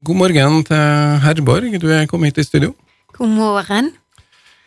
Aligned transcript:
God 0.00 0.16
morgen 0.16 0.62
til 0.64 1.18
Herborg, 1.20 1.74
du 1.76 1.90
er 1.92 2.06
kommet 2.08 2.30
hit 2.30 2.38
i 2.40 2.46
studio. 2.46 2.70
God 3.18 3.34
morgen. 3.36 3.90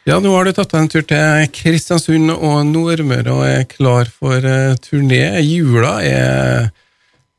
Ja, 0.06 0.20
nå 0.22 0.30
har 0.30 0.46
du 0.46 0.52
tatt 0.54 0.70
deg 0.70 0.84
en 0.84 0.90
tur 0.94 1.06
til 1.10 1.48
Kristiansund 1.50 2.30
og 2.36 2.60
Nordmøre 2.70 3.34
og 3.34 3.42
er 3.48 3.64
klar 3.66 4.12
for 4.14 4.46
uh, 4.46 4.76
turné. 4.84 5.24
Jula 5.42 5.96
er 6.06 6.70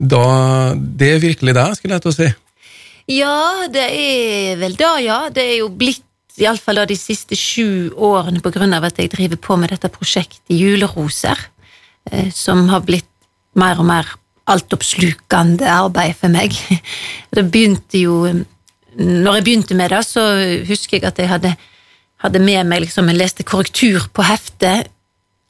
da 0.03 0.25
Det 0.75 1.12
er 1.12 1.22
virkelig 1.22 1.54
deg, 1.54 1.77
skulle 1.79 1.95
jeg 1.95 2.03
til 2.03 2.11
å 2.11 2.17
si. 2.17 2.29
Ja, 3.15 3.38
det 3.71 3.87
er 3.87 4.59
vel 4.59 4.75
da, 4.81 4.91
ja. 4.99 5.21
Det 5.31 5.47
er 5.53 5.57
jo 5.61 5.71
blitt 5.71 6.03
iallfall 6.43 6.83
de 6.91 6.99
siste 6.99 7.39
sju 7.39 7.95
årene 7.95 8.43
på 8.43 8.51
grunn 8.59 8.75
av 8.75 8.91
at 8.91 8.99
jeg 8.99 9.15
driver 9.15 9.39
på 9.39 9.61
med 9.63 9.71
dette 9.71 9.93
prosjektet 9.95 10.51
Juleroser, 10.51 11.47
eh, 12.11 12.35
som 12.35 12.67
har 12.75 12.83
blitt 12.83 13.07
mer 13.55 13.79
og 13.79 13.87
mer 13.87 14.17
altoppslukende 14.51 15.69
arbeid 15.71 16.17
for 16.19 16.33
meg. 16.33 16.57
Det 17.35 17.47
begynte 17.51 18.01
jo 18.03 18.19
Når 18.95 19.35
jeg 19.35 19.45
begynte 19.45 19.75
med 19.75 19.91
det, 19.91 20.05
så 20.07 20.23
husker 20.69 21.01
jeg 21.01 21.05
at 21.09 21.19
jeg 21.19 21.29
hadde, 21.29 21.55
hadde 22.23 22.39
med 22.39 22.69
meg 22.71 22.85
liksom, 22.85 23.09
Jeg 23.09 23.19
leste 23.19 23.43
korrektur 23.43 24.07
på 24.15 24.23
heftet 24.23 24.91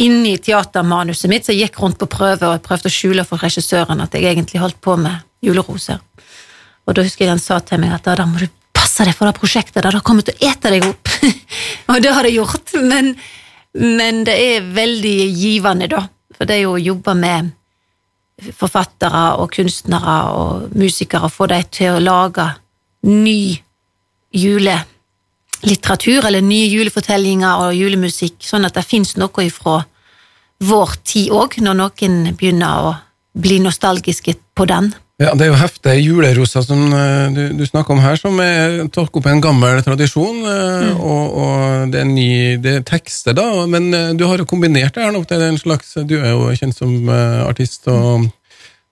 inni 0.01 0.39
teatermanuset 0.43 1.31
mitt, 1.31 1.45
så 1.45 1.53
jeg 1.53 1.69
gikk 1.69 1.79
rundt 1.83 1.99
på 2.01 2.09
prøve 2.11 2.49
og 2.49 2.57
jeg 2.57 2.63
prøvde 2.65 2.91
å 2.91 2.95
skjule 2.95 3.25
for 3.29 3.39
regissøren 3.39 4.01
at 4.03 4.15
jeg 4.17 4.27
egentlig 4.27 4.59
holdt 4.59 4.81
på 4.83 4.97
med 4.99 5.23
juleroser. 5.45 6.01
Og 6.89 6.97
da 6.97 7.05
husker 7.05 7.27
jeg 7.27 7.31
han 7.31 7.43
sa 7.43 7.61
til 7.63 7.79
meg 7.83 7.95
at 7.95 8.09
da 8.19 8.27
må 8.27 8.41
du 8.41 8.49
passe 8.75 9.07
deg 9.07 9.15
for 9.15 9.29
det 9.29 9.39
prosjektet, 9.39 9.85
da 9.85 9.93
det 9.95 10.03
kommer 10.03 10.27
til 10.27 10.35
å 10.35 10.49
ete 10.51 10.73
deg 10.73 10.89
opp. 10.89 11.13
og 11.93 12.03
det 12.03 12.15
har 12.17 12.27
det 12.27 12.35
gjort, 12.35 12.75
men, 12.83 13.13
men 13.77 14.25
det 14.27 14.35
er 14.35 14.73
veldig 14.75 15.19
givende, 15.31 15.89
da. 15.93 16.03
For 16.35 16.49
det 16.49 16.59
er 16.59 16.65
jo 16.65 16.75
å 16.75 16.83
jobbe 16.83 17.15
med 17.15 17.55
forfattere 18.53 19.37
og 19.39 19.53
kunstnere 19.55 20.17
og 20.35 20.75
musikere, 20.75 21.31
få 21.31 21.47
dem 21.53 21.65
til 21.71 21.95
å 21.95 22.03
lage 22.03 22.49
ny 23.07 23.55
julelitteratur, 24.35 26.27
eller 26.27 26.43
nye 26.43 26.67
julefortellinger 26.73 27.69
og 27.69 27.77
julemusikk, 27.79 28.41
sånn 28.43 28.67
at 28.67 28.75
det 28.75 28.87
fins 28.87 29.15
noe 29.21 29.47
ifra 29.47 29.83
vår 30.65 30.97
tid 31.05 31.31
òg, 31.35 31.59
når 31.63 31.79
noen 31.79 32.21
begynner 32.35 32.91
å 32.91 32.95
bli 33.35 33.59
nostalgiske 33.63 34.37
på 34.55 34.67
den. 34.71 34.93
Ja, 35.23 35.31
Det 35.39 35.45
er 35.45 35.53
jo 35.53 35.59
heftige 35.61 36.01
Julerosa 36.03 36.59
som 36.67 36.89
uh, 36.91 37.31
du, 37.31 37.53
du, 37.55 37.63
snakker 37.69 37.95
om 37.95 38.01
her, 38.03 38.17
som 38.19 38.35
er 38.43 38.81
tatt 38.91 39.15
opp 39.15 39.27
en 39.31 39.43
gammel 39.43 39.79
tradisjon. 39.87 40.41
Uh, 40.43 40.91
mm. 40.91 40.97
og, 40.99 41.37
og, 41.39 41.85
det 41.93 42.01
er 42.01 42.09
ny 42.09 42.57
det 42.59 42.73
er 42.81 42.87
tekster, 42.89 43.37
da, 43.39 43.67
men 43.71 43.95
uh, 43.95 44.11
du 44.19 44.27
har 44.27 44.43
jo 44.43 44.49
kombinert 44.51 44.95
det 44.97 45.05
her 45.07 45.15
nå 45.15 45.23
til 45.31 45.43
en 45.47 45.61
slags 45.61 45.95
Du 46.03 46.17
er 46.19 46.33
jo 46.33 46.51
kjent 46.59 46.75
som 46.75 47.09
artist 47.47 47.87
og 47.93 48.27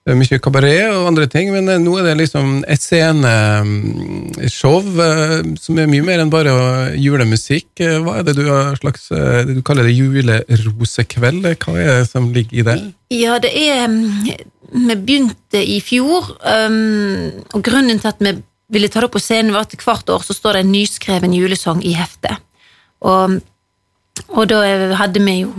det 0.03 0.11
er 0.11 0.19
mye 0.19 0.39
kabaret 0.43 0.91
og 0.91 1.07
andre 1.13 1.27
ting, 1.31 1.47
men 1.55 1.63
nå 1.79 1.91
er 1.95 2.03
det 2.09 2.17
liksom 2.19 2.63
et 2.67 2.81
sceneshow 2.83 4.81
som 5.63 5.79
er 5.79 5.87
mye 5.87 6.03
mer 6.03 6.19
enn 6.19 6.31
bare 6.31 6.51
julemusikk. 6.99 7.79
Hva 8.03 8.17
er 8.19 8.23
det 8.27 8.35
du, 8.35 8.43
har 8.49 8.75
slags, 8.81 9.07
du 9.47 9.61
kaller 9.63 9.87
det 9.87 9.95
julerosekveld? 9.95 11.47
Hva 11.55 11.77
er 11.79 11.87
det 12.01 12.09
som 12.11 12.27
ligger 12.35 12.59
i 12.59 12.67
det? 12.67 12.75
Ja, 13.15 13.39
det 13.39 13.55
er 13.55 13.87
vi 14.71 14.95
begynte 14.95 15.59
i 15.59 15.79
fjor, 15.83 16.31
um, 16.39 17.43
og 17.53 17.63
grunnen 17.65 17.99
til 17.99 18.11
at 18.11 18.21
vi 18.23 18.35
ville 18.73 18.89
ta 18.89 19.01
det 19.01 19.09
opp 19.09 19.17
på 19.17 19.21
scenen, 19.21 19.53
var 19.53 19.67
at 19.67 19.75
hvert 19.77 20.09
år 20.09 20.23
så 20.25 20.35
står 20.35 20.57
det 20.57 20.63
en 20.63 20.73
nyskreven 20.73 21.35
julesang 21.35 21.83
i 21.85 21.93
heftet. 21.97 22.41
Og, 23.03 23.37
og 24.29 24.47
da 24.49 24.63
hadde 24.97 25.21
vi 25.23 25.39
jo 25.43 25.53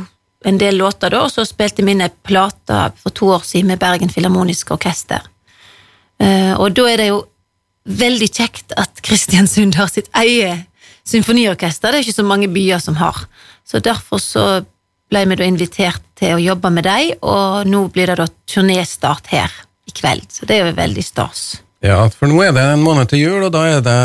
en 0.45 0.59
del 0.61 0.81
låter, 0.81 1.13
da, 1.13 1.23
og 1.25 1.33
så 1.33 1.45
spilte 1.49 1.85
vi 1.85 1.95
inn 1.95 2.05
ei 2.05 2.11
plate 2.27 2.81
for 3.01 3.15
to 3.17 3.31
år 3.37 3.47
siden 3.47 3.71
med 3.73 3.81
Bergen 3.81 4.13
Filharmoniske 4.13 4.75
Orkester. 4.77 5.25
Uh, 6.21 6.55
og 6.61 6.75
da 6.77 6.89
er 6.91 7.01
det 7.01 7.09
jo 7.13 7.25
veldig 7.85 8.29
kjekt 8.33 8.73
at 8.81 9.03
Kristiansund 9.05 9.77
har 9.77 9.91
sitt 9.93 10.09
eget 10.17 10.65
symfoniorkester. 11.05 11.93
Det 11.93 11.99
er 11.99 12.07
ikke 12.07 12.23
så 12.23 12.27
mange 12.27 12.49
byer 12.53 12.81
som 12.81 12.97
har. 12.97 13.27
Så 13.65 13.81
derfor 13.85 14.21
så 14.23 14.65
ble 15.15 15.25
vi 15.31 15.39
da 15.39 15.47
invitert 15.47 16.03
til 16.19 16.35
å 16.35 16.43
jobbe 16.43 16.73
med 16.75 16.87
dem, 16.89 17.15
og 17.23 17.69
nå 17.71 17.87
blir 17.95 18.11
det 18.11 18.19
da 18.19 18.27
turnestart 18.51 19.31
her 19.31 19.53
i 19.87 19.95
kveld, 19.95 20.27
så 20.33 20.49
det 20.49 20.59
er 20.59 20.67
jo 20.69 20.79
veldig 20.79 21.05
stas. 21.05 21.45
Ja, 21.85 22.01
for 22.09 22.31
nå 22.31 22.41
er 22.41 22.55
det 22.57 22.65
en 22.65 22.83
måned 22.83 23.11
til 23.11 23.21
jul, 23.27 23.45
og 23.45 23.53
da 23.53 23.67
er 23.69 23.85
det 23.85 24.01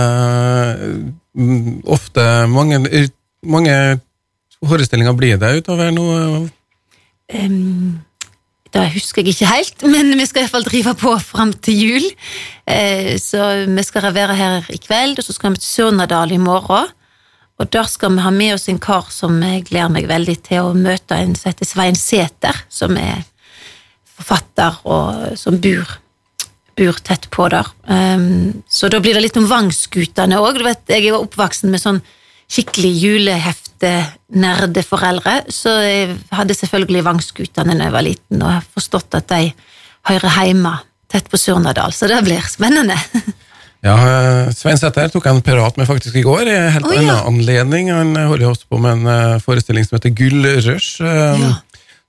mm, 1.40 1.88
ofte 1.88 2.26
mange, 2.52 2.82
mange 3.48 3.76
forestillinger 4.60 5.16
blir 5.16 5.40
det 5.40 5.54
utover 5.62 5.94
nå? 5.96 6.06
Um, 7.32 8.02
det 8.74 8.86
husker 8.98 9.24
jeg 9.24 9.34
ikke 9.34 9.54
helt, 9.54 9.88
men 9.88 10.12
vi 10.20 10.28
skal 10.28 10.44
iallfall 10.44 10.68
drive 10.68 10.94
på 11.00 11.16
fram 11.24 11.56
til 11.56 11.80
jul. 11.86 12.10
Uh, 12.68 13.16
så 13.22 13.48
vi 13.70 13.88
skal 13.88 14.12
være 14.12 14.36
her 14.36 14.70
i 14.76 14.82
kveld, 14.84 15.22
og 15.22 15.26
så 15.26 15.38
skal 15.38 15.56
vi 15.56 15.64
til 15.64 15.72
Surnadal 15.72 16.36
i 16.36 16.42
morgen. 16.42 16.92
Og 17.60 17.68
der 17.74 17.88
skal 17.92 18.14
vi 18.16 18.22
ha 18.24 18.30
med 18.32 18.54
oss 18.56 18.70
en 18.72 18.80
kar 18.80 19.10
som 19.12 19.42
jeg 19.44 19.66
gleder 19.68 19.92
meg 19.92 20.08
veldig 20.10 20.38
til 20.48 20.60
å 20.70 20.78
møte, 20.78 21.16
en 21.16 21.36
som 21.36 21.50
heter 21.52 21.68
Svein 21.68 21.98
Sæter, 22.00 22.56
som 22.72 22.98
er 23.00 23.24
forfatter 24.20 24.74
og 24.88 25.38
som 25.40 25.60
bor, 25.62 25.88
bor 26.80 26.96
tett 27.04 27.30
på 27.32 27.50
der. 27.52 27.68
Um, 27.88 28.64
så 28.68 28.88
da 28.92 29.00
blir 29.04 29.14
det 29.16 29.24
litt 29.28 29.38
om 29.40 29.48
Vangskutene 29.50 30.38
òg. 30.40 30.56
Jeg 30.88 31.04
er 31.04 31.14
oppvokst 31.20 31.64
med 31.68 31.80
sånn 31.84 32.02
skikkelig 32.50 32.94
julehefte-nerdeforeldre, 33.04 35.36
så 35.54 35.70
jeg 35.84 36.18
hadde 36.34 36.56
selvfølgelig 36.58 37.06
Vangskutene 37.06 37.76
da 37.76 37.84
jeg 37.88 37.96
var 37.96 38.08
liten, 38.08 38.42
og 38.42 38.54
har 38.56 38.64
forstått 38.74 39.16
at 39.20 39.28
de 39.36 39.44
hører 40.10 40.32
hjemme 40.48 40.74
tett 41.10 41.28
på 41.30 41.38
Surnadal, 41.42 41.92
så 41.94 42.04
det 42.10 42.26
blir 42.26 42.44
spennende. 42.50 42.98
Ja, 43.86 43.96
eh, 43.96 44.50
Svein 44.52 44.80
Sæther 44.80 45.08
tok 45.12 45.28
jeg 45.28 45.38
en 45.38 45.46
pirat 45.46 45.78
med 45.80 45.88
faktisk 45.88 46.18
i 46.20 46.26
går, 46.26 46.50
helt 46.74 46.88
oh, 46.90 46.96
ja. 46.98 47.04
en 47.22 47.32
anledning. 47.32 47.92
Han 47.96 48.12
holder 48.18 48.50
også 48.50 48.68
på 48.68 48.80
med 48.84 48.98
en 48.98 49.08
uh, 49.08 49.40
forestilling 49.44 49.88
som 49.88 49.96
heter 49.96 50.16
Gull 50.18 50.48
Rush. 50.68 51.00
ja. 51.00 51.56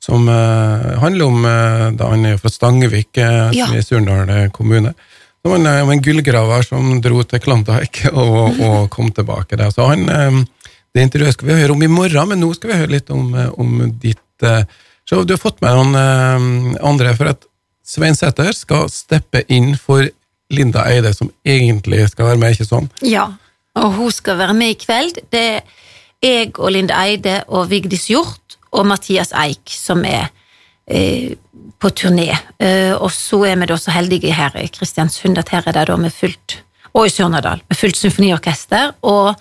Som 0.01 0.25
handler 0.27 1.27
om 1.27 1.43
da 1.93 2.07
Han 2.09 2.23
er 2.25 2.39
fra 2.41 2.49
Stangevik, 2.49 3.19
ja. 3.21 3.53
er 3.53 3.75
i 3.77 3.83
Surndal 3.85 4.49
kommune. 4.49 4.95
Som 5.45 5.53
handler 5.53 5.83
om 5.85 5.93
en 5.93 6.01
gullgraver 6.01 6.65
som 6.65 7.03
dro 7.05 7.21
til 7.29 7.43
Klondyke 7.45 8.09
og, 8.23 8.63
og, 8.65 8.89
kom 8.89 9.11
tilbake. 9.13 9.59
Der. 9.61 9.69
Så 9.69 9.91
han, 9.91 10.09
Det 10.95 11.05
intervjuet 11.05 11.37
skal 11.37 11.51
vi 11.51 11.59
høre 11.61 11.77
om 11.77 11.85
i 11.85 11.93
morgen, 11.93 12.33
men 12.33 12.41
nå 12.41 12.49
skal 12.57 12.73
vi 12.73 12.79
høre 12.81 12.95
litt 12.95 13.13
om, 13.13 13.29
om 13.61 13.93
ditt 14.01 14.49
show. 15.05 15.21
Du 15.21 15.37
har 15.37 15.43
fått 15.45 15.61
med 15.61 15.77
noen 15.77 16.81
andre, 16.81 17.13
for 17.21 17.35
at 17.35 17.45
Svein 17.85 18.17
Sæther 18.17 18.57
skal 18.57 18.89
steppe 18.89 19.45
inn 19.53 19.75
for 19.77 20.09
Linda 20.51 20.85
Eide 20.91 21.13
som 21.15 21.31
egentlig 21.47 22.09
skal 22.11 22.33
være 22.33 22.41
med, 22.43 22.57
ikke 22.57 22.69
sånn? 22.69 22.91
Ja, 23.07 23.29
og 23.79 23.95
hun 23.99 24.11
skal 24.15 24.39
være 24.41 24.57
med 24.59 24.75
i 24.75 24.81
kveld. 24.81 25.21
Det 25.31 25.45
er 25.61 25.63
jeg 26.21 26.59
og 26.59 26.73
Linda 26.75 26.99
Eide 27.07 27.41
og 27.49 27.71
Vigdis 27.71 28.09
Hjort 28.11 28.59
og 28.77 28.87
Mathias 28.91 29.33
Eik 29.37 29.71
som 29.73 30.03
er 30.05 30.29
eh, 30.87 31.37
på 31.81 31.93
turné. 31.97 32.29
Eh, 32.59 32.93
og 32.93 33.11
så 33.15 33.45
er 33.49 33.61
vi 33.61 33.71
da 33.71 33.79
så 33.81 33.95
heldige 33.95 34.35
her 34.37 34.57
i 34.61 34.69
Kristiansund 34.73 35.39
at 35.41 35.53
her 35.55 35.65
er 35.67 35.79
det 35.79 35.87
da 35.89 35.97
med 35.97 36.13
fullt 36.15 36.61
og 36.91 37.07
i 37.07 37.13
Sørnadal, 37.15 37.63
med 37.69 37.79
fullt 37.79 37.97
symfoniorkester 37.97 38.97
og 39.07 39.37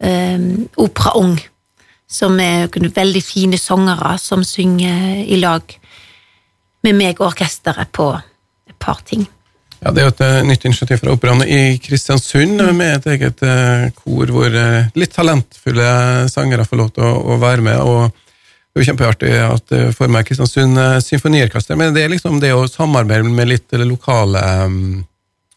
eh, 0.00 0.40
Opera 0.80 1.12
Ung, 1.20 1.36
som 2.08 2.40
er 2.40 2.70
veldig 2.72 3.22
fine 3.22 3.58
sangere 3.60 4.16
som 4.22 4.44
synger 4.44 5.22
i 5.26 5.36
lag 5.40 5.78
med 6.86 6.96
meg 6.96 7.20
og 7.20 7.32
orkesteret 7.32 7.92
på 7.92 8.12
et 8.16 8.78
par 8.80 9.02
ting. 9.04 9.26
Ja, 9.86 9.92
Det 9.94 10.02
er 10.02 10.06
jo 10.08 10.12
et 10.14 10.22
uh, 10.26 10.36
nytt 10.42 10.64
initiativ 10.66 10.98
fra 10.98 11.12
Operaen 11.14 11.44
i 11.46 11.78
Kristiansund, 11.78 12.58
mm. 12.58 12.70
med 12.74 12.94
et 12.96 13.04
eget 13.14 13.42
uh, 13.46 13.86
kor 13.94 14.32
hvor 14.34 14.56
litt 14.98 15.12
talentfulle 15.14 15.90
sangere 16.32 16.66
får 16.66 16.80
lov 16.80 16.88
til 16.96 17.06
å, 17.06 17.12
å, 17.22 17.36
være 17.38 17.62
med. 17.62 17.78
og 17.78 18.08
Det 18.10 18.80
er 18.80 18.82
jo 18.82 18.88
kjempeartig 18.88 19.34
at 19.44 19.70
du 19.70 19.92
får 19.94 20.10
med 20.10 20.26
Kristiansund 20.26 20.80
Symfoniorkester, 21.06 21.78
men 21.78 21.94
det 21.94 22.02
er 22.02 22.10
liksom 22.10 22.40
det 22.42 22.50
å 22.56 22.66
samarbeide 22.66 23.30
med 23.30 23.52
litt 23.52 23.78
lokale 23.86 24.42
um, 24.66 25.04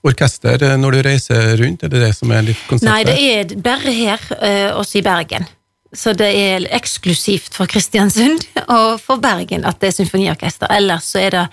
orkester 0.05 0.61
når 0.77 0.99
du 0.99 1.01
reiser 1.09 1.57
rundt? 1.63 1.87
Er 1.87 1.95
det 1.95 2.03
det 2.05 2.11
som 2.19 2.29
er 2.29 2.45
litt 2.51 2.61
konseptet? 2.69 2.91
Nei, 2.91 3.01
det 3.09 3.17
er 3.33 3.57
bare 3.65 3.95
her, 3.97 4.29
også 4.77 5.01
i 5.01 5.05
Bergen. 5.09 5.49
Så 5.89 6.13
det 6.13 6.29
er 6.37 6.69
eksklusivt 6.77 7.57
for 7.57 7.65
Kristiansund 7.65 8.45
og 8.77 9.01
for 9.01 9.17
Bergen 9.17 9.65
at 9.65 9.81
det 9.81 9.89
er 9.89 9.99
symfoniorkester. 10.03 10.69
Ellers 10.77 11.09
så 11.09 11.25
er 11.25 11.33
det 11.33 11.45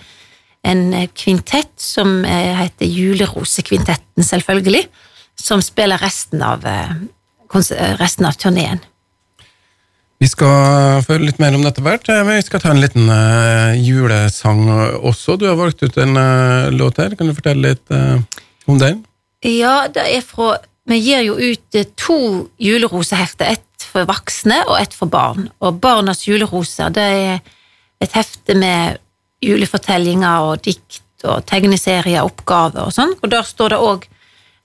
en 0.67 0.93
eh, 0.93 1.09
kvintett 1.15 1.73
som 1.79 2.25
eh, 2.25 2.53
heter 2.61 2.85
Julerosekvintetten, 2.85 4.25
selvfølgelig, 4.25 4.85
som 5.39 5.63
spiller 5.63 6.01
resten 6.01 6.43
av, 6.43 6.65
eh, 6.65 6.93
resten 8.01 8.27
av 8.27 8.37
turneen. 8.39 8.83
Vi 10.17 10.27
skal 10.27 11.03
følge 11.05 11.29
litt 11.29 11.39
mer 11.39 11.53
om 11.53 11.61
dette 11.61 11.83
hvert, 11.85 12.07
men 12.09 12.39
vi 12.39 12.45
skal 12.47 12.61
ta 12.63 12.71
en 12.73 12.81
liten 12.81 13.05
julesang 13.77 14.63
også. 15.05 15.35
Du 15.37 15.45
har 15.45 15.59
valgt 15.59 15.83
ut 15.85 15.99
en 16.01 16.17
låt 16.73 16.97
her, 16.97 17.13
kan 17.13 17.29
du 17.29 17.35
fortelle 17.37 17.75
litt 17.75 17.93
om 18.65 18.79
den? 18.81 19.03
Ja, 19.45 19.85
det 19.93 20.07
er 20.09 20.25
fra 20.25 20.55
Vi 20.87 20.97
gir 21.03 21.21
jo 21.21 21.35
ut 21.35 21.77
to 21.99 22.17
julerosehefter, 22.63 23.59
ett 23.59 23.83
for 23.83 24.07
voksne 24.07 24.61
og 24.69 24.77
ett 24.79 24.93
for 24.95 25.11
barn. 25.11 25.49
Og 25.59 25.81
Barnas 25.83 26.23
juleroser 26.25 26.93
det 26.95 27.03
er 27.03 27.41
et 28.01 28.13
hefte 28.15 28.55
med 28.55 28.97
julefortellinger 29.43 30.47
og 30.47 30.61
dikt 30.65 31.25
og 31.27 31.45
tegneserier, 31.49 32.25
oppgaver 32.25 32.87
og 32.87 32.93
sånn, 32.93 33.15
og 33.21 33.31
der 33.31 33.45
står 33.45 33.73
det 33.73 33.81
òg 33.81 34.05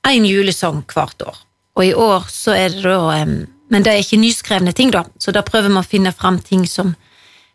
én 0.08 0.26
julesang 0.28 0.82
hvert 0.90 1.24
år. 1.24 1.40
Og 1.78 1.84
i 1.86 1.94
år 1.96 2.28
så 2.28 2.56
er 2.56 2.74
det 2.74 2.82
da 2.84 3.24
Men 3.72 3.82
det 3.82 3.92
er 3.92 4.02
ikke 4.02 4.20
nyskrevne 4.20 4.72
ting, 4.76 4.90
da, 4.92 5.06
så 5.18 5.32
da 5.32 5.40
prøver 5.40 5.70
vi 5.70 5.80
å 5.80 5.82
finne 5.82 6.12
fram 6.12 6.38
ting 6.38 6.66
som, 6.68 6.94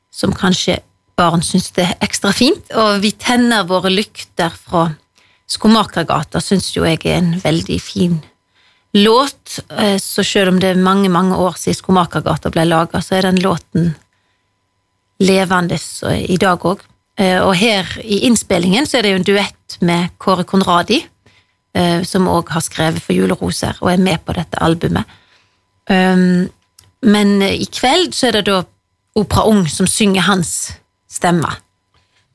som 0.10 0.34
kanskje 0.34 0.80
barn 1.16 1.44
syns 1.46 1.70
det 1.76 1.84
er 1.84 2.00
ekstra 2.02 2.32
fint. 2.34 2.72
Og 2.74 3.04
vi 3.04 3.12
tenner 3.12 3.68
våre 3.70 3.92
lykter 3.94 4.50
fra 4.50 4.88
Skomakergata, 5.46 6.42
syns 6.42 6.72
jo 6.76 6.88
jeg 6.88 7.04
er 7.06 7.20
en 7.20 7.36
veldig 7.44 7.78
fin 7.80 8.18
låt. 8.98 9.60
Eh, 9.70 10.00
så 10.02 10.24
selv 10.26 10.56
om 10.56 10.60
det 10.60 10.74
er 10.74 10.82
mange, 10.82 11.10
mange 11.10 11.38
år 11.38 11.54
siden 11.62 11.78
Skomakergata 11.78 12.50
ble 12.50 12.66
laga, 12.66 13.02
så 13.02 13.20
er 13.20 13.30
den 13.30 13.42
låten 13.46 13.94
levende 15.22 15.78
i 16.18 16.38
dag 16.42 16.66
òg. 16.66 16.82
Eh, 17.18 17.40
og 17.42 17.56
her 17.58 17.90
i 18.04 18.24
innspillingen 18.28 18.86
så 18.86 19.00
er 19.00 19.06
det 19.06 19.14
jo 19.14 19.20
en 19.22 19.30
duett 19.32 19.78
med 19.82 20.12
Kåre 20.22 20.46
Konradi 20.48 21.02
Eh, 21.78 22.02
som 22.08 22.26
òg 22.32 22.50
har 22.56 22.64
skrevet 22.66 23.04
for 23.04 23.14
Juleroser 23.14 23.78
og 23.84 23.92
er 23.92 24.02
med 24.02 24.24
på 24.26 24.34
dette 24.38 24.58
albumet. 24.64 25.06
Um, 25.88 26.48
men 27.08 27.38
i 27.46 27.68
kveld 27.70 28.16
så 28.18 28.30
er 28.30 28.40
det 28.40 28.48
da 28.50 28.64
Opera 29.18 29.46
Ung 29.48 29.64
som 29.72 29.88
synger 29.88 30.26
hans 30.28 30.54
stemme. 31.12 31.52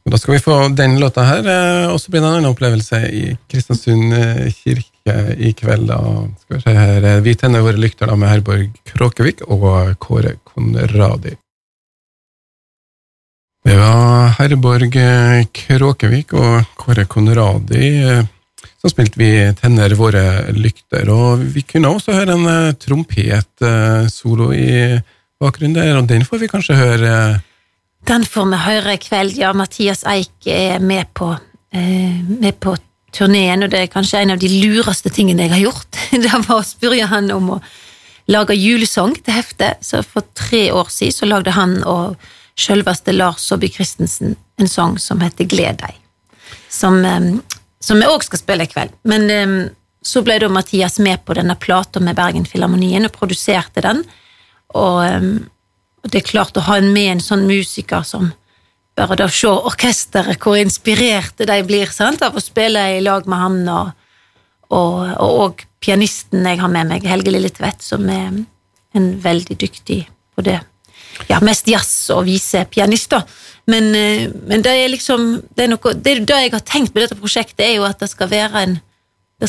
Da 0.08 0.18
skal 0.18 0.36
vi 0.36 0.42
få 0.42 0.56
den 0.74 0.96
låta 1.00 1.24
her, 1.26 1.46
eh, 1.46 1.90
og 1.90 2.00
så 2.00 2.10
blir 2.10 2.22
det 2.22 2.28
en 2.28 2.36
annen 2.36 2.50
opplevelse 2.50 3.02
i 3.10 3.24
Kristiansund 3.50 4.14
eh, 4.18 4.48
kirke 4.62 5.18
i 5.38 5.52
kveld. 5.58 5.90
Da 5.90 6.00
skal 6.44 6.56
vi 6.56 6.62
se 6.62 6.76
her, 6.78 7.20
vi 7.26 7.36
tenner 7.38 7.66
våre 7.66 7.82
lykter 7.82 8.10
da 8.10 8.18
med 8.18 8.30
Herborg 8.30 8.70
Kråkevik 8.94 9.44
og 9.48 9.96
Kåre 10.02 10.36
Konradi. 10.46 11.36
Det 13.62 13.78
var 13.78 14.32
Herborg 14.40 14.96
Kråkevik 15.54 16.32
og 16.34 16.76
Kåre 16.78 17.04
Konradi 17.06 17.90
så 18.82 18.90
spilte 18.90 19.20
vi 19.20 19.30
Tenner 19.58 19.94
våre 19.94 20.50
lykter. 20.56 21.06
Og 21.14 21.42
vi 21.54 21.62
kunne 21.66 21.92
også 21.92 22.16
høre 22.16 22.34
en 22.34 22.48
uh, 22.48 22.74
trompetsolo 22.82 24.50
i 24.56 24.98
bakgrunnen 25.42 25.76
der, 25.78 25.94
og 25.98 26.08
den 26.10 26.26
får 26.26 26.42
vi 26.42 26.50
kanskje 26.50 26.78
høre 26.78 27.14
Den 28.06 28.26
får 28.26 28.48
vi 28.50 28.58
høre 28.64 28.96
i 28.96 29.02
kveld, 29.02 29.38
ja. 29.38 29.52
Mathias 29.54 30.02
Eik 30.10 30.50
er 30.50 30.82
med 30.82 31.06
på, 31.14 31.30
med 31.72 32.58
på 32.58 32.74
turneen, 33.14 33.62
og 33.62 33.70
det 33.70 33.84
er 33.84 33.92
kanskje 33.92 34.22
en 34.22 34.34
av 34.34 34.42
de 34.42 34.50
lureste 34.50 35.10
tingene 35.14 35.46
jeg 35.46 35.54
har 35.54 35.64
gjort. 35.68 36.02
Det 36.24 36.32
var 36.48 36.58
å 36.58 36.66
spørre 36.66 37.06
han 37.10 37.30
om 37.30 37.50
å 37.56 37.62
lage 38.30 38.58
julesang 38.58 39.14
til 39.18 39.38
heftet. 39.38 39.82
Så 39.86 40.02
for 40.02 40.26
tre 40.34 40.68
år 40.74 40.90
siden 40.90 41.14
så 41.14 41.30
lagde 41.30 41.54
han 41.54 41.78
og 41.86 42.16
selveste 42.58 43.14
Lars 43.14 43.46
Saabye 43.48 43.72
Christensen 43.72 44.36
en 44.60 44.68
sang 44.68 44.98
som 45.00 45.22
heter 45.24 45.48
Gled 45.48 45.80
deg. 45.82 45.98
Som 46.72 47.00
som 47.82 47.98
vi 47.98 48.08
òg 48.08 48.22
skal 48.24 48.40
spille 48.40 48.66
i 48.66 48.70
kveld. 48.70 48.94
Men 49.08 49.30
um, 49.30 49.56
så 50.02 50.22
ble 50.24 50.38
da 50.42 50.50
Mathias 50.50 51.00
med 51.02 51.24
på 51.26 51.34
denne 51.38 51.56
plata 51.58 52.02
med 52.02 52.16
Bergenfilharmonien 52.18 53.06
og 53.06 53.14
produserte 53.14 53.82
den. 53.84 54.04
Og, 54.74 55.02
og, 55.02 56.06
det 56.10 56.22
er 56.22 56.30
klart 56.30 56.58
å 56.58 56.66
ha 56.66 56.78
med 56.82 57.16
en 57.16 57.22
sånn 57.22 57.44
musiker 57.46 58.06
som 58.06 58.32
bare 58.98 59.16
da 59.16 59.28
se 59.32 59.48
orkesteret, 59.48 60.40
hvor 60.42 60.58
inspirerte 60.60 61.46
de 61.48 61.58
blir 61.64 61.90
sant, 61.94 62.22
av 62.22 62.36
å 62.36 62.42
spille 62.42 62.82
i 62.98 63.02
lag 63.04 63.28
med 63.30 63.40
han, 63.40 63.60
og, 63.72 63.92
og, 64.74 64.98
og 65.22 65.62
pianisten 65.82 66.44
jeg 66.44 66.60
har 66.60 66.72
med 66.72 66.90
meg, 66.90 67.06
Helge 67.08 67.32
Lille 67.32 67.50
Tvedt, 67.54 67.80
som 67.82 68.04
er 68.12 68.42
en 68.92 69.08
veldig 69.22 69.56
dyktig 69.62 70.02
på 70.36 70.44
det. 70.44 70.58
Ja, 71.28 71.40
mest 71.44 71.68
jazz- 71.68 72.10
og 72.14 72.24
visepianister. 72.26 73.22
Men, 73.70 73.94
eh, 73.94 74.30
men, 74.46 74.62
det 74.62 74.72
er 74.72 74.88
liksom 74.90 75.42
det, 75.54 75.64
er 75.64 75.70
noe, 75.74 75.94
det, 75.94 76.16
det, 76.26 76.38
jeg 76.46 76.54
har 76.54 76.64
tenkt 76.66 76.94
med 76.94 77.04
dette 77.04 77.18
prosjektet, 77.18 77.62
er 77.66 77.76
jo 77.76 77.86
at 77.86 78.00
det 78.02 78.10
skal 78.10 78.30
være 78.32 78.66
en 78.66 78.80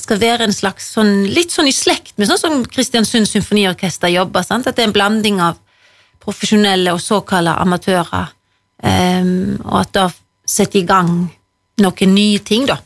skal 0.01 0.17
være 0.17 0.47
en 0.47 0.55
slags 0.55 0.87
sånn, 0.95 1.27
litt 1.29 1.53
sånn 1.53 1.67
i 1.69 1.73
slekt 1.75 2.15
med 2.17 2.25
sånn 2.25 2.39
som 2.41 2.63
Kristiansund 2.65 3.29
Symfoniorkester 3.29 4.09
jobber. 4.09 4.41
Sant? 4.41 4.65
At 4.65 4.73
det 4.73 4.81
er 4.81 4.89
en 4.89 4.95
blanding 4.95 5.37
av 5.37 5.59
profesjonelle 6.23 6.95
og 6.95 7.01
såkalte 7.03 7.53
amatører. 7.61 8.31
Um, 8.81 9.59
og 9.61 9.83
at 9.83 9.91
det 9.93 10.07
setter 10.49 10.81
i 10.81 10.87
gang 10.87 11.11
noen 11.83 12.15
nye 12.15 12.41
ting, 12.41 12.65
da. 12.65 12.79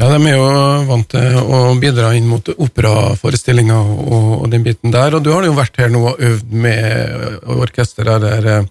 Ja, 0.00 0.08
de 0.08 0.18
er 0.24 0.38
jo 0.38 0.44
vant 0.88 1.10
til 1.12 1.34
å 1.38 1.58
bidra 1.80 2.14
inn 2.16 2.28
mot 2.30 2.46
operaforestillinger 2.52 3.90
og, 4.06 4.30
og 4.40 4.46
den 4.52 4.64
biten 4.64 4.94
der. 4.94 5.18
Og 5.18 5.24
du 5.24 5.32
har 5.34 5.44
jo 5.44 5.56
vært 5.56 5.76
her 5.82 5.92
nå 5.92 6.06
og 6.12 6.22
øvd 6.22 6.54
med 6.64 7.42
orkesteret 7.60 8.24
der 8.24 8.48
eh, 8.54 8.70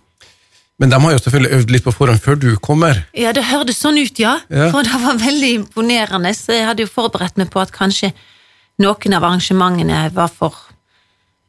men 0.81 0.89
de 0.89 0.97
har 0.97 1.11
jo 1.13 1.19
selvfølgelig 1.21 1.57
øvd 1.59 1.71
litt 1.75 1.83
på 1.85 1.91
forhånd 1.93 2.21
før 2.23 2.37
du 2.41 2.47
kommer? 2.57 3.03
Ja, 3.13 3.29
det 3.37 3.43
hørtes 3.45 3.77
sånn 3.83 3.99
ut, 4.01 4.17
ja. 4.17 4.39
ja. 4.49 4.71
For 4.73 4.81
det 4.81 4.97
var 5.03 5.19
veldig 5.21 5.51
imponerende. 5.59 6.31
Så 6.33 6.55
jeg 6.55 6.65
hadde 6.65 6.87
jo 6.87 6.89
forberedt 6.89 7.37
meg 7.37 7.51
på 7.53 7.61
at 7.61 7.73
kanskje 7.75 8.09
noen 8.81 9.13
av 9.13 9.27
arrangementene 9.27 10.07
var 10.15 10.31
for 10.33 10.57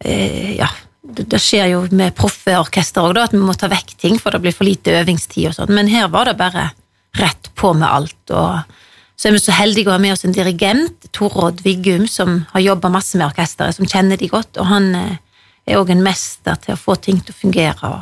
eh, 0.05 0.53
Ja, 0.59 0.69
det, 1.01 1.31
det, 1.33 1.41
skjer 1.41 1.71
jo 1.73 1.81
med 1.97 2.13
proffe 2.19 2.59
orkester 2.61 3.09
òg, 3.09 3.23
at 3.23 3.33
vi 3.33 3.41
må 3.41 3.57
ta 3.57 3.73
vekk 3.73 3.97
ting, 3.97 4.21
for 4.21 4.37
det 4.37 4.43
blir 4.45 4.53
for 4.53 4.69
lite 4.69 4.99
øvingstid 5.01 5.49
og 5.49 5.57
sånn. 5.57 5.73
Men 5.81 5.89
her 5.89 6.13
var 6.13 6.29
det 6.29 6.37
bare 6.37 6.69
rett 7.17 7.49
på 7.57 7.73
med 7.73 7.89
alt. 7.89 8.21
og 8.37 8.61
så 9.23 9.29
er 9.29 9.37
vi 9.37 9.39
så 9.39 9.55
heldige 9.55 9.87
å 9.87 9.95
ha 9.95 10.03
med 10.03 10.17
oss 10.17 10.25
en 10.27 10.35
dirigent, 10.35 11.05
Torodd 11.15 11.61
Viggum, 11.63 12.09
som 12.11 12.41
har 12.51 12.65
jobba 12.65 12.91
masse 12.91 13.15
med 13.15 13.29
orkesteret, 13.29 13.77
som 13.77 13.87
kjenner 13.87 14.19
de 14.19 14.27
godt, 14.27 14.59
og 14.59 14.67
han 14.67 14.89
eh, 14.99 15.21
er 15.63 15.79
òg 15.79 15.93
en 15.95 16.03
mester 16.03 16.59
til 16.65 16.75
å 16.75 16.81
få 16.81 16.97
ting 16.99 17.21
til 17.23 17.31
å 17.31 17.39
fungere. 17.39 17.93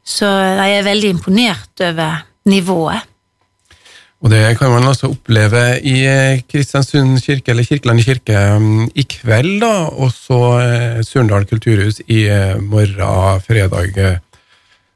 så 0.00 0.30
jeg 0.30 0.78
er 0.78 0.86
veldig 0.86 1.10
imponert 1.12 1.84
over 1.84 2.24
nivået. 2.48 3.10
Og 4.24 4.32
det 4.32 4.56
kan 4.56 4.72
man 4.72 4.88
altså 4.88 5.10
oppleve 5.12 5.62
i 5.84 5.98
eh, 6.08 6.40
Kristiansund 6.48 7.20
kirke, 7.20 7.52
eller 7.52 7.68
Kirkeland 7.68 8.00
kirke, 8.00 8.40
mm, 8.56 8.92
i 8.96 9.04
kveld, 9.04 9.60
da, 9.60 9.74
og 9.92 10.08
så 10.16 10.40
eh, 10.62 11.02
Surndal 11.04 11.44
kulturhus 11.44 12.00
i 12.08 12.24
morgen, 12.64 13.44
fredag. 13.44 14.00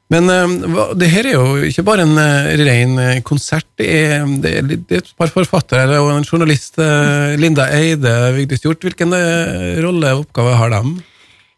Men 0.09 0.25
det 0.97 1.09
her 1.13 1.27
er 1.29 1.35
jo 1.35 1.67
ikke 1.67 1.83
bare 1.85 2.01
en 2.01 2.17
ren 2.65 3.21
konsert, 3.21 3.67
det 3.77 3.89
er, 3.93 4.23
det 4.41 4.53
er, 4.57 4.71
et 4.97 5.11
par 5.13 5.29
forfattere 5.29 5.99
og 6.01 6.09
en 6.15 6.25
journalist, 6.25 6.79
Linda 7.37 7.67
Eide, 7.77 8.15
Vigdis 8.33 8.65
Hjort. 8.65 8.81
Hvilken 8.81 9.13
rolle 9.85 10.15
og 10.15 10.23
oppgave 10.23 10.55
har 10.57 10.73
de? 10.73 10.95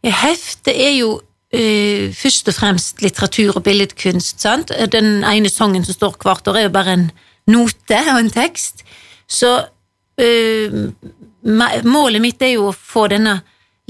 Heftet 0.03 0.73
er 0.73 0.95
jo 0.97 1.13
uh, 1.21 2.05
først 2.15 2.49
og 2.49 2.57
fremst 2.57 3.03
litteratur 3.03 3.57
og 3.57 3.63
billedkunst. 3.63 4.41
sant? 4.41 4.73
Den 4.91 5.23
ene 5.23 5.49
sangen 5.49 5.85
som 5.85 5.97
står 5.97 6.17
hvert 6.21 6.47
år, 6.47 6.57
er 6.57 6.67
jo 6.67 6.75
bare 6.75 6.93
en 6.97 7.07
note 7.51 8.01
og 8.13 8.19
en 8.19 8.33
tekst. 8.33 8.83
Så 9.27 9.51
uh, 9.61 10.81
målet 11.85 12.21
mitt 12.21 12.41
er 12.41 12.55
jo 12.55 12.69
å 12.69 12.75
få 12.75 13.07
denne 13.11 13.41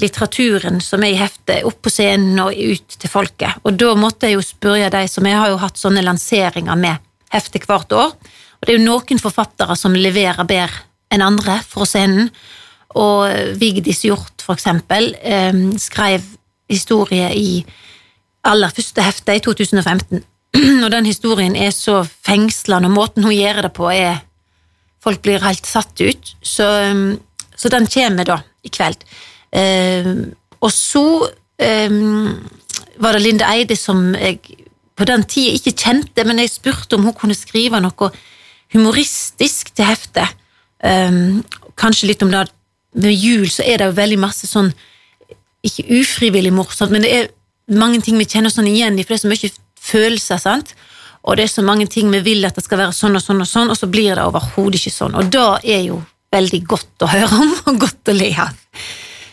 litteraturen 0.01 0.81
som 0.83 1.03
er 1.05 1.13
i 1.13 1.19
heftet, 1.19 1.63
opp 1.67 1.81
på 1.85 1.93
scenen 1.93 2.39
og 2.43 2.55
ut 2.55 2.97
til 2.97 3.11
folket. 3.11 3.61
Og 3.65 3.77
da 3.79 3.93
måtte 3.99 4.29
jeg 4.29 4.39
jo 4.39 4.45
spørre 4.45 4.91
de 4.93 5.05
som 5.11 5.27
Jeg 5.27 5.39
har 5.39 5.51
jo 5.51 5.59
hatt 5.61 5.79
sånne 5.79 6.03
lanseringer 6.05 6.79
med 6.79 7.01
heftet 7.31 7.67
hvert 7.69 7.93
år. 7.95 8.15
Og 8.15 8.67
det 8.67 8.73
er 8.73 8.79
jo 8.79 8.87
noen 8.87 9.21
forfattere 9.21 9.77
som 9.79 9.95
leverer 9.97 10.47
bedre 10.49 10.85
enn 11.11 11.23
andre 11.25 11.59
fra 11.67 11.87
scenen. 11.87 12.29
Og 12.99 13.55
Vigdis 13.59 14.03
Hjort, 14.03 14.43
for 14.43 14.57
eksempel, 14.57 15.13
eh, 15.21 15.53
skrev 15.79 16.25
historie 16.71 17.29
i 17.35 17.63
aller 18.47 18.73
første 18.73 19.03
hefte, 19.05 19.35
i 19.35 19.43
2015. 19.43 20.23
Og 20.83 20.89
den 20.91 21.07
historien 21.07 21.55
er 21.55 21.71
så 21.75 22.01
fengslende, 22.25 22.89
og 22.89 22.95
måten 22.95 23.23
hun 23.23 23.35
gjør 23.35 23.67
det 23.67 23.73
på, 23.77 23.89
er 23.91 24.21
Folk 25.01 25.23
blir 25.25 25.41
helt 25.41 25.65
satt 25.65 25.97
ut. 25.97 26.27
Så, 26.45 26.61
um, 26.93 27.15
så 27.57 27.71
den 27.73 27.87
kommer 27.89 28.27
da 28.27 28.35
i 28.61 28.69
kveld. 28.69 29.01
Um, 29.51 30.31
og 30.61 30.71
så 30.71 31.05
um, 31.27 32.27
var 33.01 33.17
det 33.17 33.23
Linde 33.25 33.47
Eide 33.49 33.75
som 33.75 34.13
jeg 34.15 34.39
på 34.95 35.07
den 35.09 35.23
tida 35.25 35.55
ikke 35.57 35.73
kjente, 35.73 36.23
men 36.27 36.39
jeg 36.39 36.53
spurte 36.53 36.97
om 36.97 37.07
hun 37.07 37.17
kunne 37.17 37.35
skrive 37.35 37.79
noe 37.81 38.11
humoristisk 38.71 39.73
til 39.75 39.87
heftet. 39.87 40.37
kanskje 41.77 42.07
litt 42.07 42.23
om 42.23 42.31
det 42.31 42.47
med 42.93 43.13
jul, 43.13 43.49
så 43.49 43.63
er 43.63 43.77
det 43.77 43.89
jo 43.89 43.97
veldig 43.97 44.19
masse 44.19 44.47
sånn 44.49 44.71
ikke 45.65 45.85
ufrivillig 46.01 46.53
morsomt, 46.53 46.91
men 46.91 47.05
det 47.05 47.11
er 47.13 47.27
mange 47.77 48.01
ting 48.01 48.17
vi 48.17 48.25
kjenner 48.25 48.49
sånn 48.49 48.69
igjen 48.69 48.97
i, 48.97 49.03
for 49.05 49.13
det 49.13 49.19
er 49.19 49.23
så 49.23 49.31
mye 49.31 49.51
følelser. 49.91 50.41
sant? 50.41 50.73
Og 51.21 51.37
det 51.37 51.45
er 51.45 51.53
så 51.53 51.61
mange 51.65 51.85
ting 51.85 52.09
vi 52.11 52.23
vil 52.25 52.45
at 52.47 52.57
det 52.57 52.65
skal 52.65 52.81
være 52.81 52.97
sånn 52.97 53.17
og 53.17 53.23
sånn, 53.23 53.43
og 53.43 53.49
sånn, 53.49 53.69
og 53.69 53.77
så 53.77 53.89
blir 53.91 54.15
det 54.15 54.25
overhodet 54.25 54.81
ikke 54.81 54.95
sånn. 54.95 55.17
Og 55.19 55.29
da 55.33 55.59
er 55.61 55.85
jo 55.85 56.01
veldig 56.33 56.61
godt 56.65 57.05
å 57.05 57.11
høre 57.11 57.41
om, 57.43 57.53
og 57.69 57.79
godt 57.85 58.11
å 58.11 58.17
le 58.17 58.31
av. 58.41 58.57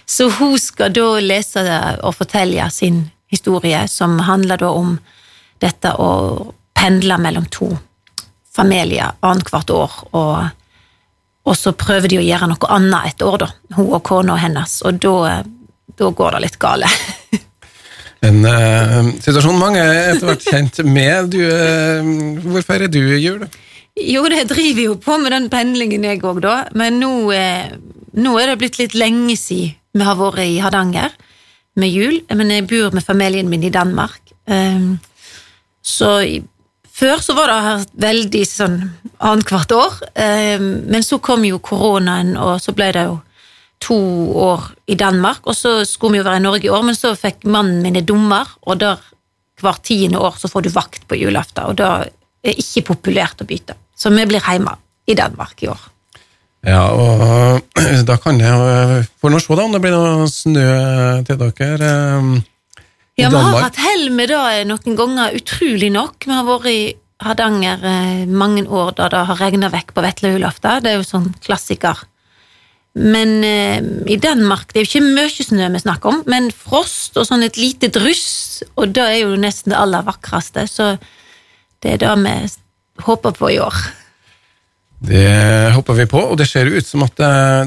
Så 0.09 0.31
hun 0.39 0.57
skal 0.61 0.95
da 0.97 1.19
lese 1.21 1.65
og 2.01 2.15
fortelle 2.17 2.71
sin 2.73 3.03
historie, 3.29 3.83
som 3.89 4.17
handler 4.25 4.61
da 4.63 4.71
om 4.73 4.95
dette 5.61 5.93
å 6.01 6.11
pendle 6.79 7.19
mellom 7.21 7.45
to 7.53 7.69
familier 8.55 9.19
annethvert 9.21 9.71
år, 9.71 9.99
og, 10.17 10.49
og 11.45 11.57
så 11.59 11.75
prøver 11.77 12.09
de 12.09 12.19
å 12.23 12.25
gjøre 12.25 12.49
noe 12.51 12.71
annet 12.73 13.13
et 13.13 13.23
år, 13.27 13.37
da, 13.45 13.51
hun 13.77 13.93
og 13.93 14.03
kona 14.07 14.39
hennes, 14.41 14.81
og 14.89 15.03
da 15.03 15.45
da 15.99 16.11
går 16.11 16.37
det 16.37 16.43
litt 16.47 16.59
gale. 16.63 16.91
en 18.29 18.45
uh, 18.47 19.09
situasjon 19.23 19.59
mange 19.59 19.83
er 19.83 20.13
etter 20.13 20.31
hvert 20.31 20.47
kjent 20.47 20.83
med. 20.87 21.33
Du, 21.35 21.41
uh, 21.43 22.45
hvor 22.47 22.67
feirer 22.67 22.93
du 22.93 23.01
jul? 23.19 23.43
Jo, 23.99 24.23
det 24.31 24.45
driver 24.53 24.85
jo 24.85 24.97
på 25.03 25.19
med 25.19 25.35
den 25.35 25.49
pendlingen, 25.51 26.07
jeg 26.07 26.23
òg, 26.23 26.39
da. 26.45 26.61
Men 26.79 27.01
nå, 27.03 27.11
eh, 27.35 27.73
nå, 28.15 28.37
er 28.39 28.53
det 28.53 28.61
blitt 28.61 28.79
litt 28.79 28.95
lenge 28.95 29.35
siden 29.35 29.75
vi 29.97 30.05
har 30.05 30.19
vært 30.19 30.45
i 30.45 30.59
Hardanger 30.63 31.15
med 31.79 31.93
jul. 31.95 32.21
Men 32.35 32.53
jeg 32.53 32.69
bor 32.71 32.95
med 32.97 33.07
familien 33.07 33.51
min 33.51 33.65
i 33.67 33.73
Danmark. 33.75 34.21
Um, 34.47 34.99
så 35.83 36.11
før 36.99 37.23
så 37.23 37.37
var 37.39 37.53
det 37.53 37.89
veldig 38.03 38.45
sånn 38.49 38.79
annethvert 39.19 39.75
år. 39.77 40.01
Um, 40.15 40.69
men 40.91 41.07
så 41.07 41.21
kom 41.23 41.47
jo 41.47 41.63
koronaen, 41.63 42.37
og 42.37 42.59
så 42.63 42.75
ble 42.77 42.93
det 42.97 43.07
jo 43.09 43.19
to 43.85 43.99
år 44.43 44.73
i 44.91 44.97
Danmark. 44.99 45.47
Og 45.47 45.57
så 45.57 45.81
skulle 45.87 46.17
vi 46.17 46.23
jo 46.23 46.27
være 46.27 46.43
i 46.43 46.47
Norge 46.47 46.67
i 46.67 46.73
år, 46.73 46.87
men 46.87 46.99
så 46.99 47.15
fikk 47.19 47.47
mannen 47.47 47.83
min 47.85 47.99
en 48.01 48.09
dommer, 48.09 48.51
og 48.67 48.81
der 48.83 49.03
hvert 49.63 49.83
tiende 49.87 50.21
år 50.23 50.39
så 50.39 50.51
får 50.51 50.67
du 50.67 50.71
vakt 50.75 51.07
på 51.11 51.19
julaften, 51.19 51.67
og 51.67 51.79
da 51.81 51.91
er 52.05 52.11
det 52.47 52.59
ikke 52.63 52.93
populært 52.93 53.43
å 53.43 53.47
bytte. 53.49 53.75
Så 53.99 54.13
vi 54.15 54.27
blir 54.31 54.45
hjemme 54.45 54.77
i 55.11 55.17
Danmark 55.19 55.63
i 55.65 55.71
år. 55.73 55.81
Ja, 56.67 56.85
og 56.91 57.63
da 58.09 58.17
kan 58.19 58.41
jeg 58.43 59.05
Får 59.23 59.31
nå 59.33 59.41
se 59.43 59.59
da 59.59 59.67
om 59.67 59.75
det 59.75 59.83
blir 59.85 59.95
noe 59.95 60.29
snø 60.31 60.71
til 61.29 61.39
dere. 61.41 61.79
Eh, 61.79 62.31
ja, 63.19 63.31
vi 63.31 63.39
har 63.39 63.65
hatt 63.65 63.79
hell 63.83 64.09
med 64.15 64.31
det 64.31 64.65
noen 64.71 64.99
ganger, 64.99 65.35
utrolig 65.39 65.91
nok. 65.95 66.23
Vi 66.27 66.35
har 66.35 66.47
vært 66.47 66.71
i 66.71 66.81
Hardanger 67.25 67.83
eh, 67.83 68.27
mange 68.31 68.63
år 68.67 68.93
da 68.99 69.09
det 69.11 69.25
har 69.31 69.41
regna 69.43 69.71
vekk 69.73 69.95
på 69.95 70.05
vesle 70.05 70.37
julaften. 70.37 70.85
Det 70.85 70.93
er 70.93 71.01
jo 71.01 71.07
sånn 71.07 71.33
klassiker. 71.43 72.05
Men 72.99 73.45
eh, 73.47 73.79
i 74.11 74.19
Danmark 74.23 74.73
det 74.73 74.81
er 74.81 74.87
jo 74.87 74.91
ikke 74.93 75.07
mye 75.07 75.47
snø 75.47 75.71
vi 75.75 75.83
snakker 75.83 76.13
om, 76.13 76.23
men 76.31 76.51
frost 76.55 77.19
og 77.19 77.27
sånn 77.29 77.47
et 77.47 77.59
lite 77.61 77.91
dryss, 77.95 78.65
og 78.79 78.95
det 78.97 79.05
er 79.05 79.19
jo 79.23 79.39
nesten 79.39 79.75
det 79.75 79.79
aller 79.79 80.07
vakreste. 80.07 80.67
Så 80.71 80.95
det 81.83 81.95
er 81.95 82.03
det 82.03 82.15
vi 82.25 82.37
håper 83.07 83.35
på 83.35 83.51
i 83.55 83.61
år. 83.63 83.83
Det 85.01 85.71
håper 85.75 85.95
vi 85.95 86.07
på, 86.11 86.19
og 86.19 86.39
det 86.41 86.49
ser 86.51 86.67
ut 86.67 86.87
som 86.87 87.05
at 87.07 87.21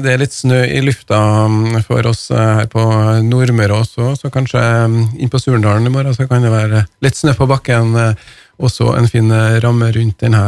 det 0.04 0.10
er 0.12 0.20
litt 0.20 0.34
snø 0.36 0.58
i 0.68 0.82
lufta 0.84 1.16
mm, 1.48 1.78
for 1.86 2.04
oss 2.10 2.26
eh, 2.30 2.50
her 2.58 2.68
på 2.68 2.82
Nordmøre 3.24 3.78
også, 3.80 4.10
så 4.20 4.30
kanskje 4.32 4.60
mm, 4.60 4.98
inn 5.16 5.32
på 5.32 5.40
Surndalen 5.40 5.88
i 5.88 5.92
morgen 5.94 6.12
så 6.12 6.26
kan 6.28 6.44
det 6.44 6.52
være 6.52 6.84
litt 7.04 7.16
snø 7.16 7.32
på 7.38 7.48
bakken. 7.48 7.96
Eh, 7.96 8.26
også 8.62 8.90
en 8.98 9.08
fin 9.08 9.32
ramme 9.64 9.88
rundt 9.96 10.20
denne 10.22 10.42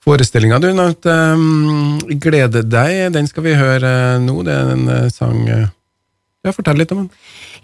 Forestillinga 0.00 0.56
du 0.62 0.70
nevnte, 0.72 1.12
um, 1.36 1.98
'Glede 1.98 2.62
deg', 2.64 3.10
den 3.12 3.26
skal 3.28 3.44
vi 3.44 3.58
høre 3.58 3.90
nå. 4.22 4.38
Det 4.46 4.54
er 4.54 4.70
en 4.72 5.10
sang 5.12 5.42
Ja, 5.50 6.54
fortell 6.56 6.78
litt 6.80 6.94
om 6.94 7.02
den. 7.02 7.10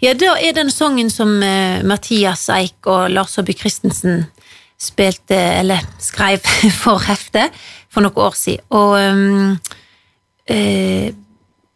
Ja, 0.03 0.11
da 0.13 0.35
er 0.37 0.53
den 0.53 0.69
sangen 0.69 1.09
som 1.09 1.39
Mathias 1.87 2.45
Eik 2.53 2.85
og 2.85 3.09
Lars 3.09 3.33
Saabye 3.33 3.57
Christensen 3.57 4.27
spilte, 4.77 5.37
eller 5.37 5.81
skrev 5.97 6.45
for 6.83 7.01
heftet 7.07 7.55
for 7.97 8.05
noen 8.05 8.23
år 8.27 8.37
siden. 8.37 8.65
Og 8.77 8.93
um, 9.01 9.57
uh, 10.53 11.09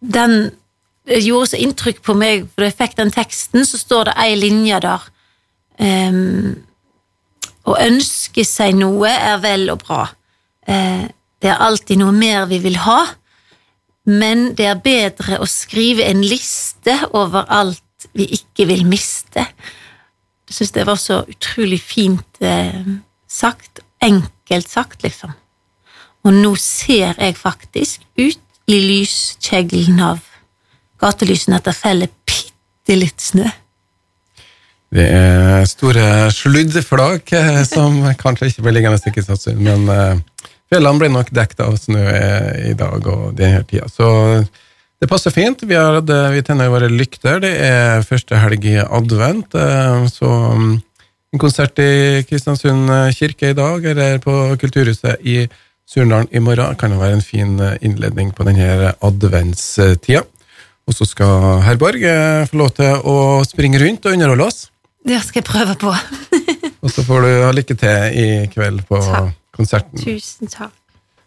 den 0.01 0.37
gjorde 1.09 1.51
så 1.51 1.59
inntrykk 1.59 1.99
på 2.05 2.15
meg, 2.15 2.45
for 2.53 2.63
da 2.63 2.69
jeg 2.69 2.77
fikk 2.77 2.97
den 3.01 3.13
teksten, 3.13 3.65
så 3.65 3.81
står 3.81 4.11
det 4.11 4.17
ei 4.21 4.37
linje 4.37 4.79
der. 4.85 5.11
Um, 5.81 6.55
å 7.65 7.75
ønske 7.81 8.45
seg 8.45 8.77
noe 8.77 9.09
er 9.09 9.41
vel 9.41 9.69
og 9.73 9.81
bra 9.83 10.05
Eh, 10.67 11.05
det 11.41 11.49
er 11.49 11.63
alltid 11.65 12.01
noe 12.01 12.13
mer 12.13 12.45
vi 12.49 12.59
vil 12.61 12.77
ha, 12.85 12.99
men 14.09 14.51
det 14.57 14.67
er 14.69 14.83
bedre 14.83 15.39
å 15.41 15.47
skrive 15.49 16.05
en 16.09 16.21
liste 16.25 16.95
over 17.17 17.47
alt 17.49 18.07
vi 18.17 18.27
ikke 18.37 18.67
vil 18.69 18.85
miste. 18.89 19.45
Jeg 20.49 20.57
syns 20.57 20.75
det 20.75 20.85
var 20.89 20.99
så 21.01 21.21
utrolig 21.29 21.79
fint 21.81 22.41
eh, 22.41 22.81
sagt. 23.29 23.81
Enkelt 24.01 24.69
sagt, 24.69 25.03
liksom. 25.05 25.33
Og 26.25 26.35
nå 26.35 26.53
ser 26.59 27.15
jeg 27.17 27.37
faktisk 27.39 28.03
ut 28.19 28.71
i 28.71 28.77
lyskjeglen 28.77 29.99
av 30.05 30.21
gatelysene 31.01 31.57
at 31.57 31.67
det 31.67 31.75
feller 31.75 32.11
bitte 32.27 32.97
litt 32.97 33.21
snø. 33.21 33.47
Det 34.91 35.07
er 35.07 35.65
store 35.71 36.05
sluddflak 36.35 37.31
eh, 37.37 37.61
som 37.65 38.03
kanskje 38.19 38.51
ikke 38.51 38.65
blir 38.67 38.75
liggende 38.75 38.99
i 38.99 39.13
Kristiansund, 39.15 39.61
men 39.63 40.21
Fjellene 40.71 41.01
blir 41.01 41.11
nok 41.11 41.33
dekket 41.35 41.65
av 41.65 41.73
snø 41.75 42.01
i 42.69 42.75
dag 42.79 43.07
og 43.11 43.33
denne 43.35 43.65
tida. 43.67 43.89
Så 43.91 44.07
det 45.01 45.09
passer 45.11 45.33
fint. 45.35 45.65
Vi, 45.67 45.75
har, 45.75 45.97
vi 46.31 46.43
tenner 46.47 46.71
våre 46.71 46.87
lykter. 46.87 47.41
Det 47.43 47.51
er 47.65 48.05
første 48.07 48.39
helg 48.39 48.69
i 48.69 48.77
advent. 48.79 49.51
Eh, 49.51 50.05
så 50.07 50.29
mm, 50.55 50.69
en 51.35 51.41
konsert 51.43 51.81
i 51.83 52.23
Kristiansund 52.29 52.87
kirke 53.17 53.51
i 53.51 53.57
dag, 53.57 53.83
eller 53.83 54.23
på 54.23 54.37
Kulturhuset 54.61 55.19
i 55.27 55.41
Surndalen 55.89 56.29
i 56.31 56.39
morgen, 56.43 56.75
kan 56.79 56.93
jo 56.93 57.01
være 57.01 57.19
en 57.19 57.25
fin 57.25 57.57
eh, 57.59 57.77
innledning 57.81 58.31
på 58.35 58.45
denne 58.47 58.93
adventstida. 59.01 60.23
Og 60.87 60.95
så 60.97 61.05
skal 61.07 61.61
herr 61.65 61.79
Borg 61.81 62.03
eh, 62.03 62.45
få 62.49 62.61
lov 62.61 62.71
til 62.77 63.03
å 63.07 63.17
springe 63.47 63.81
rundt 63.81 64.07
og 64.07 64.17
underholde 64.17 64.47
oss. 64.47 64.63
Det 65.07 65.19
skal 65.25 65.41
jeg 65.41 65.49
prøve 65.49 65.75
på. 65.81 65.93
og 66.83 66.93
så 66.93 67.05
får 67.05 67.27
du 67.27 67.31
ha 67.45 67.53
lykke 67.55 67.77
til 67.81 68.17
i 68.23 68.27
kveld 68.53 68.83
på 68.89 69.01
Takk 69.05 69.37
konserten. 69.61 69.99
Tusen 69.99 70.49
takk. 70.51 70.73